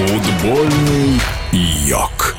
[0.00, 1.20] Футбольный
[1.86, 2.34] йог.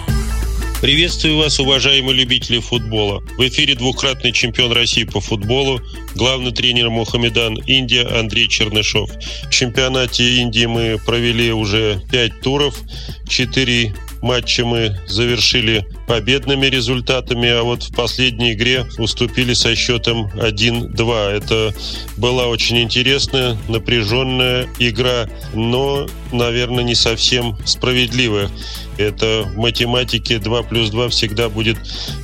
[0.82, 3.22] Приветствую вас, уважаемые любители футбола.
[3.38, 5.80] В эфире двукратный чемпион России по футболу,
[6.16, 9.12] главный тренер Мухаммедан Индия Андрей Чернышов.
[9.44, 12.82] В чемпионате Индии мы провели уже 5 туров,
[13.30, 21.30] 4 матче мы завершили победными результатами, а вот в последней игре уступили со счетом 1-2.
[21.30, 21.74] Это
[22.18, 28.50] была очень интересная, напряженная игра, но, наверное, не совсем справедливая.
[28.98, 31.78] Это в математике 2 плюс 2 всегда будет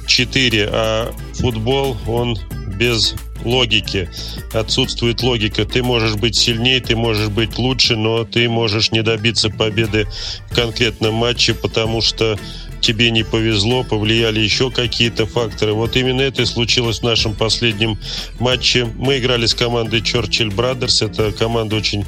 [0.05, 2.38] 4, а футбол, он
[2.77, 3.16] без
[3.48, 4.10] логики.
[4.54, 5.66] Отсутствует логика.
[5.66, 10.08] Ты можешь быть сильнее, ты можешь быть лучше, но ты можешь не добиться победы
[10.52, 12.38] в конкретном матче, потому что
[12.80, 15.74] тебе не повезло, повлияли еще какие-то факторы.
[15.74, 17.98] Вот именно это и случилось в нашем последнем
[18.40, 18.86] матче.
[18.86, 21.05] Мы играли с командой Churchill Brothers.
[21.05, 22.05] Это команда очень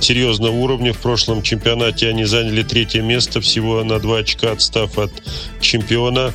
[0.00, 0.92] серьезного уровня.
[0.92, 5.10] В прошлом чемпионате они заняли третье место, всего на два очка отстав от
[5.60, 6.34] чемпиона.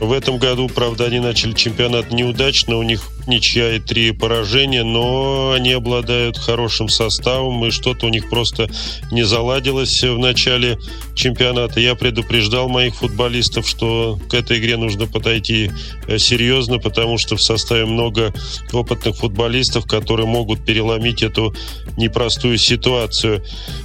[0.00, 5.52] В этом году, правда, они начали чемпионат неудачно, у них ничья и три поражения, но
[5.52, 8.68] они обладают хорошим составом, и что-то у них просто
[9.10, 10.78] не заладилось в начале
[11.14, 11.80] чемпионата.
[11.80, 15.70] Я предупреждал моих футболистов, что к этой игре нужно подойти
[16.06, 18.32] э, серьезно, потому что в составе много
[18.72, 21.54] опытных футболистов, которые могут переломить эту
[21.96, 23.44] непростую ситуацию.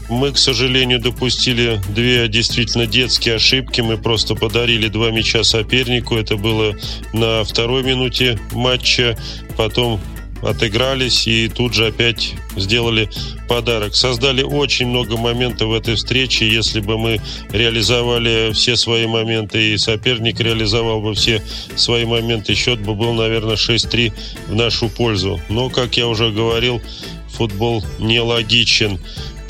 [0.09, 3.81] Мы, к сожалению, допустили две действительно детские ошибки.
[3.81, 6.15] Мы просто подарили два мяча сопернику.
[6.15, 6.75] Это было
[7.13, 9.17] на второй минуте матча.
[9.57, 9.99] Потом
[10.41, 13.09] отыгрались и тут же опять сделали
[13.47, 13.95] подарок.
[13.95, 16.47] Создали очень много моментов в этой встрече.
[16.47, 21.41] Если бы мы реализовали все свои моменты и соперник реализовал бы все
[21.75, 24.11] свои моменты, счет бы был, наверное, 6-3
[24.47, 25.39] в нашу пользу.
[25.49, 26.81] Но, как я уже говорил,
[27.29, 28.99] футбол нелогичен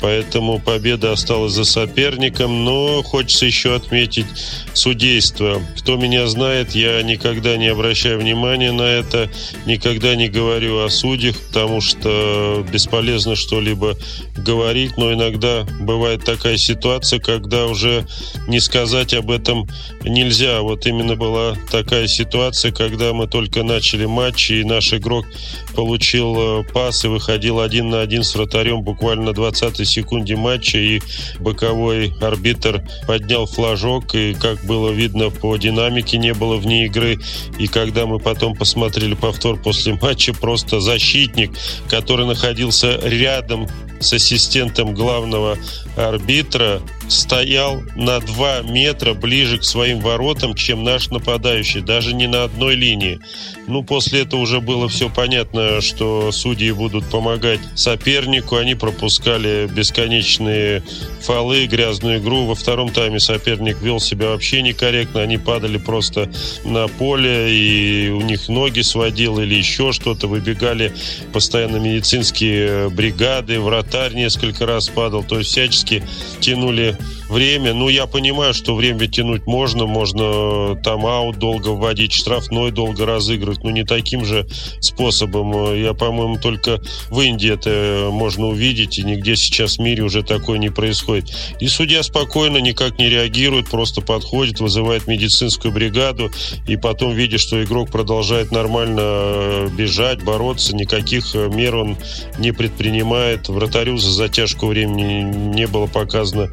[0.04, 2.62] поэтому победа осталась за соперником.
[2.62, 4.26] Но хочется еще отметить
[4.74, 5.62] судейство.
[5.78, 9.30] Кто меня знает, я никогда не обращаю внимания на это,
[9.64, 13.96] никогда не говорю о судьях, потому что бесполезно что-либо
[14.36, 18.06] говорить, но иногда бывает такая ситуация, когда уже
[18.46, 19.66] не сказать об этом
[20.02, 20.60] нельзя.
[20.60, 25.24] Вот именно была такая ситуация, когда мы только начали матч, и наш игрок
[25.74, 30.78] получил э, пас и выходил один на один с вратарем буквально на 20 секунде матча,
[30.78, 31.00] и
[31.40, 37.18] боковой арбитр поднял флажок, и, как было видно по динамике, не было вне игры.
[37.58, 41.52] И когда мы потом посмотрели повтор после матча, просто защитник,
[41.88, 43.68] который находился рядом
[44.00, 45.56] с ассистентом главного
[45.96, 52.44] арбитра, стоял на 2 метра ближе к своим воротам, чем наш нападающий, даже не на
[52.44, 53.20] одной линии.
[53.66, 58.56] Ну, после этого уже было все понятно, что судьи будут помогать сопернику.
[58.56, 60.82] Они пропускали бесконечные
[61.20, 62.46] фолы, грязную игру.
[62.46, 65.22] Во втором тайме соперник вел себя вообще некорректно.
[65.22, 66.30] Они падали просто
[66.64, 70.26] на поле, и у них ноги сводил или еще что-то.
[70.26, 70.92] Выбегали
[71.32, 75.24] постоянно медицинские бригады, вратарь несколько раз падал.
[75.24, 76.02] То есть всячески
[76.40, 77.23] тянули good.
[77.34, 77.74] Время.
[77.74, 83.70] Ну, я понимаю, что время тянуть можно, можно тайм-аут долго вводить, штрафной долго разыгрывать, но
[83.70, 84.46] не таким же
[84.80, 85.74] способом.
[85.74, 86.80] Я, по-моему, только
[87.10, 91.30] в Индии это можно увидеть, и нигде сейчас в мире уже такое не происходит.
[91.58, 96.30] И судья спокойно никак не реагирует, просто подходит, вызывает медицинскую бригаду,
[96.68, 101.96] и потом, видя, что игрок продолжает нормально э, бежать, бороться, никаких э, мер он
[102.38, 103.48] не предпринимает.
[103.48, 105.22] Вратарю за затяжку времени
[105.54, 106.50] не было показано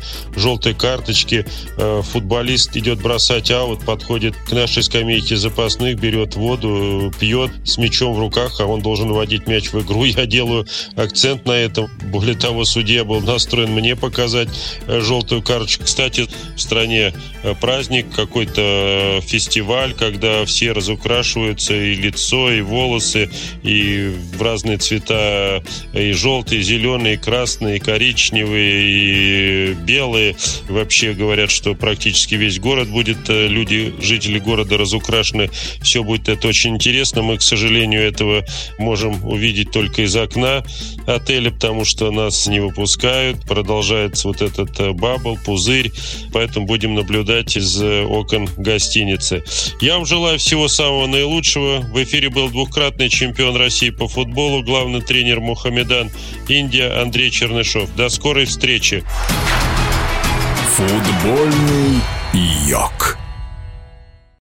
[0.71, 1.45] желтой карточки.
[1.77, 8.13] Э, футболист идет бросать аут, подходит к нашей скамейке запасных, берет воду, пьет с мячом
[8.13, 10.03] в руках, а он должен вводить мяч в игру.
[10.21, 10.65] Я делаю
[10.95, 11.89] акцент на этом.
[12.11, 14.49] Более того, судья был настроен мне показать
[14.87, 15.83] э, желтую карточку.
[15.83, 23.29] Кстати, в стране э, праздник, какой-то фестиваль, когда все разукрашиваются и лицо, и волосы,
[23.63, 25.63] и в разные цвета,
[25.93, 30.35] и желтые, и зеленые, и красные, и коричневые, и белые.
[30.69, 35.49] Вообще говорят, что практически весь город будет, э, люди, жители города разукрашены.
[35.81, 37.21] Все будет это очень интересно.
[37.21, 38.45] Мы, к сожалению, этого
[38.77, 40.63] можем увидеть только из окна
[41.05, 43.41] отеля, потому что нас не выпускают.
[43.45, 45.91] Продолжается вот этот э, бабл, пузырь.
[46.33, 49.43] Поэтому будем наблюдать из э, окон гостиницы.
[49.81, 51.79] Я вам желаю всего самого наилучшего.
[51.81, 56.11] В эфире был двукратный чемпион России по футболу, главный тренер Мухаммедан
[56.47, 57.93] Индия Андрей Чернышов.
[57.95, 59.03] До скорой встречи.
[60.75, 62.01] Футбольный
[62.33, 63.20] йог.